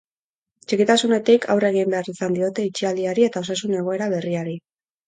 Txikitasunetik, 0.71 1.45
aurre 1.55 1.71
egin 1.75 1.93
behar 1.97 2.11
izan 2.15 2.35
diote 2.39 2.67
itxialdiari 2.71 3.31
eta 3.31 3.47
osasun-egoera 3.47 4.15
berriari. 4.19 4.63